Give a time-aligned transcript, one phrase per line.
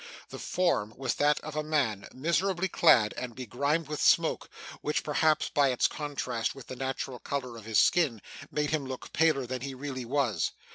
[0.29, 4.49] The form was that of a man, miserably clad and begrimed with smoke,
[4.81, 8.19] which, perhaps by its contrast with the natural colour of his skin,
[8.49, 10.53] made him look paler than he really was.